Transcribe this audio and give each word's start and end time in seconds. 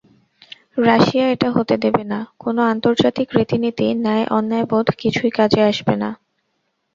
Russia 0.81 1.25
এটা 1.27 1.49
হতে 1.51 1.75
দেবে 1.77 2.03
না, 2.11 2.29
কোনো 2.39 2.61
আন্তর্জাতিক 2.73 3.27
রীতিনীতি, 3.37 3.87
ন্যায়-অন্যায়বোধ—কিছুই 3.97 5.31
কাজে 5.37 5.61
আসবে 5.69 5.95
না। 5.95 6.09